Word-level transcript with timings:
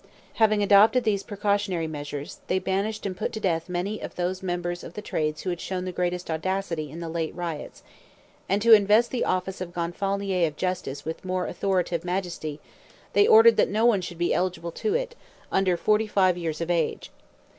Having 0.41 0.63
adopted 0.63 1.03
these 1.03 1.21
precautionary 1.21 1.85
measures, 1.85 2.39
they 2.47 2.57
banished 2.57 3.05
and 3.05 3.15
put 3.15 3.31
to 3.33 3.39
death 3.39 3.69
many 3.69 3.99
of 4.01 4.15
those 4.15 4.41
members 4.41 4.83
of 4.83 4.95
the 4.95 5.01
trades 5.03 5.43
who 5.43 5.51
had 5.51 5.61
shown 5.61 5.85
the 5.85 5.91
greatest 5.91 6.27
audacity 6.31 6.89
in 6.89 7.01
the 7.01 7.07
late 7.07 7.35
riots; 7.35 7.83
and 8.49 8.63
to 8.63 8.73
invest 8.73 9.11
the 9.11 9.23
office 9.23 9.61
of 9.61 9.73
Gonfalonier 9.75 10.47
of 10.47 10.55
Justice 10.55 11.05
with 11.05 11.23
more 11.23 11.45
authoritative 11.45 12.03
majesty, 12.03 12.59
they 13.13 13.27
ordered 13.27 13.57
that 13.57 13.69
no 13.69 13.85
one 13.85 14.01
should 14.01 14.17
be 14.17 14.33
eligible 14.33 14.71
to 14.71 14.95
it, 14.95 15.13
under 15.51 15.77
forty 15.77 16.07
five 16.07 16.35
years 16.35 16.61
of 16.61 16.71
age. 16.71 17.11